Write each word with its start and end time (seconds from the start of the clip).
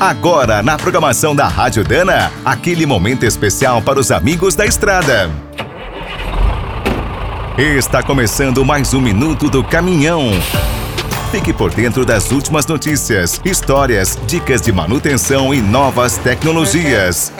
Agora, 0.00 0.62
na 0.62 0.78
programação 0.78 1.36
da 1.36 1.46
Rádio 1.46 1.84
Dana, 1.84 2.32
aquele 2.42 2.86
momento 2.86 3.26
especial 3.26 3.82
para 3.82 4.00
os 4.00 4.10
amigos 4.10 4.54
da 4.54 4.64
estrada. 4.64 5.30
Está 7.58 8.02
começando 8.02 8.64
mais 8.64 8.94
um 8.94 9.00
Minuto 9.02 9.50
do 9.50 9.62
Caminhão. 9.62 10.30
Fique 11.30 11.52
por 11.52 11.70
dentro 11.70 12.06
das 12.06 12.32
últimas 12.32 12.64
notícias, 12.64 13.38
histórias, 13.44 14.18
dicas 14.26 14.62
de 14.62 14.72
manutenção 14.72 15.52
e 15.52 15.60
novas 15.60 16.16
tecnologias. 16.16 17.30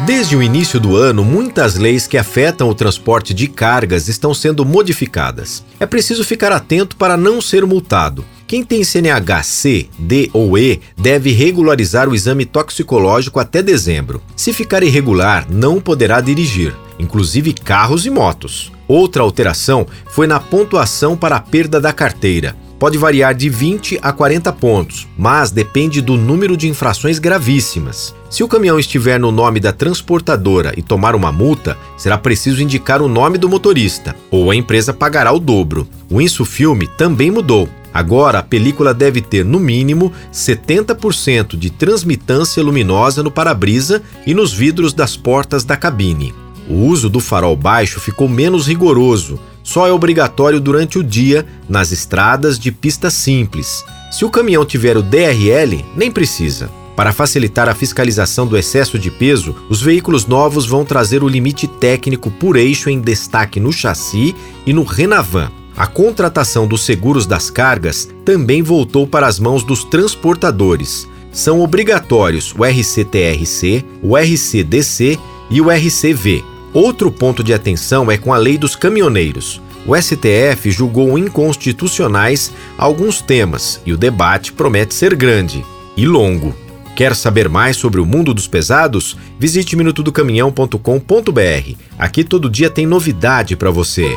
Desde 0.00 0.34
o 0.34 0.42
início 0.42 0.80
do 0.80 0.96
ano, 0.96 1.24
muitas 1.24 1.76
leis 1.76 2.08
que 2.08 2.18
afetam 2.18 2.68
o 2.68 2.74
transporte 2.74 3.32
de 3.32 3.46
cargas 3.46 4.08
estão 4.08 4.34
sendo 4.34 4.64
modificadas. 4.64 5.64
É 5.78 5.86
preciso 5.86 6.24
ficar 6.24 6.50
atento 6.50 6.96
para 6.96 7.16
não 7.16 7.40
ser 7.40 7.64
multado. 7.64 8.24
Quem 8.52 8.62
tem 8.62 8.84
CNH 8.84 9.42
C, 9.44 9.88
D 9.98 10.28
ou 10.30 10.58
E 10.58 10.78
deve 10.94 11.32
regularizar 11.32 12.06
o 12.06 12.14
exame 12.14 12.44
toxicológico 12.44 13.40
até 13.40 13.62
dezembro. 13.62 14.20
Se 14.36 14.52
ficar 14.52 14.82
irregular, 14.82 15.46
não 15.50 15.80
poderá 15.80 16.20
dirigir, 16.20 16.76
inclusive 16.98 17.54
carros 17.54 18.04
e 18.04 18.10
motos. 18.10 18.70
Outra 18.86 19.22
alteração 19.22 19.86
foi 20.10 20.26
na 20.26 20.38
pontuação 20.38 21.16
para 21.16 21.36
a 21.36 21.40
perda 21.40 21.80
da 21.80 21.94
carteira 21.94 22.54
pode 22.82 22.98
variar 22.98 23.32
de 23.32 23.48
20 23.48 24.00
a 24.02 24.12
40 24.12 24.52
pontos, 24.54 25.06
mas 25.16 25.52
depende 25.52 26.00
do 26.00 26.16
número 26.16 26.56
de 26.56 26.68
infrações 26.68 27.20
gravíssimas. 27.20 28.12
Se 28.28 28.42
o 28.42 28.48
caminhão 28.48 28.76
estiver 28.76 29.20
no 29.20 29.30
nome 29.30 29.60
da 29.60 29.72
transportadora 29.72 30.74
e 30.76 30.82
tomar 30.82 31.14
uma 31.14 31.30
multa, 31.30 31.78
será 31.96 32.18
preciso 32.18 32.60
indicar 32.60 33.00
o 33.00 33.06
nome 33.06 33.38
do 33.38 33.48
motorista, 33.48 34.16
ou 34.32 34.50
a 34.50 34.56
empresa 34.56 34.92
pagará 34.92 35.32
o 35.32 35.38
dobro. 35.38 35.86
O 36.10 36.20
Insufilme 36.20 36.88
também 36.88 37.30
mudou. 37.30 37.68
Agora, 37.92 38.38
a 38.38 38.42
película 38.42 38.94
deve 38.94 39.20
ter, 39.20 39.44
no 39.44 39.60
mínimo, 39.60 40.12
70% 40.32 41.56
de 41.56 41.70
transmitância 41.70 42.62
luminosa 42.62 43.22
no 43.22 43.30
para-brisa 43.30 44.02
e 44.26 44.34
nos 44.34 44.52
vidros 44.52 44.92
das 44.92 45.16
portas 45.16 45.64
da 45.64 45.76
cabine. 45.76 46.34
O 46.68 46.86
uso 46.86 47.10
do 47.10 47.20
farol 47.20 47.56
baixo 47.56 48.00
ficou 48.00 48.28
menos 48.28 48.66
rigoroso, 48.66 49.38
só 49.62 49.86
é 49.86 49.92
obrigatório 49.92 50.60
durante 50.60 50.98
o 50.98 51.04
dia 51.04 51.46
nas 51.68 51.92
estradas 51.92 52.58
de 52.58 52.72
pista 52.72 53.10
simples. 53.10 53.84
Se 54.10 54.24
o 54.24 54.30
caminhão 54.30 54.64
tiver 54.64 54.96
o 54.96 55.02
DRL, 55.02 55.84
nem 55.94 56.10
precisa. 56.10 56.70
Para 56.96 57.12
facilitar 57.12 57.68
a 57.68 57.74
fiscalização 57.74 58.46
do 58.46 58.56
excesso 58.56 58.98
de 58.98 59.10
peso, 59.10 59.54
os 59.68 59.80
veículos 59.80 60.26
novos 60.26 60.66
vão 60.66 60.84
trazer 60.84 61.22
o 61.22 61.28
limite 61.28 61.66
técnico 61.66 62.30
por 62.30 62.56
eixo 62.56 62.90
em 62.90 63.00
destaque 63.00 63.58
no 63.58 63.72
chassi 63.72 64.34
e 64.66 64.72
no 64.72 64.82
Renavan. 64.82 65.50
A 65.76 65.86
contratação 65.86 66.66
dos 66.66 66.84
seguros 66.84 67.26
das 67.26 67.50
cargas 67.50 68.08
também 68.24 68.62
voltou 68.62 69.06
para 69.06 69.26
as 69.26 69.38
mãos 69.38 69.64
dos 69.64 69.84
transportadores. 69.84 71.08
São 71.32 71.60
obrigatórios 71.60 72.54
o 72.56 72.64
RCTRC, 72.64 73.84
o 74.02 74.16
RCDC 74.16 75.18
e 75.50 75.60
o 75.60 75.70
RCV. 75.70 76.44
Outro 76.74 77.10
ponto 77.10 77.42
de 77.42 77.54
atenção 77.54 78.10
é 78.10 78.18
com 78.18 78.32
a 78.32 78.38
lei 78.38 78.58
dos 78.58 78.76
caminhoneiros. 78.76 79.60
O 79.86 79.96
STF 79.96 80.70
julgou 80.70 81.18
inconstitucionais 81.18 82.52
alguns 82.78 83.20
temas 83.20 83.80
e 83.84 83.92
o 83.92 83.96
debate 83.96 84.52
promete 84.52 84.94
ser 84.94 85.14
grande 85.14 85.64
e 85.96 86.06
longo. 86.06 86.54
Quer 86.94 87.16
saber 87.16 87.48
mais 87.48 87.76
sobre 87.76 88.00
o 88.00 88.06
mundo 88.06 88.32
dos 88.32 88.46
pesados? 88.46 89.16
Visite 89.38 89.74
minutodocaminhão.com.br. 89.74 91.74
Aqui 91.98 92.22
todo 92.22 92.50
dia 92.50 92.70
tem 92.70 92.86
novidade 92.86 93.56
para 93.56 93.70
você. 93.70 94.16